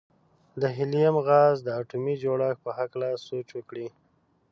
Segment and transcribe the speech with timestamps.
[0.61, 3.87] د هیلیم غاز د اتومي جوړښت په هکله سوچ وکړئ.